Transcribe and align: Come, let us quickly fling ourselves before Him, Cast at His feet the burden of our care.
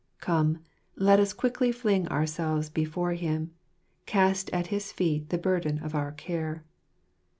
Come, 0.19 0.57
let 0.95 1.19
us 1.19 1.31
quickly 1.31 1.71
fling 1.71 2.07
ourselves 2.07 2.71
before 2.71 3.13
Him, 3.13 3.51
Cast 4.07 4.49
at 4.49 4.65
His 4.73 4.91
feet 4.91 5.29
the 5.29 5.37
burden 5.37 5.77
of 5.77 5.93
our 5.93 6.11
care. 6.11 6.65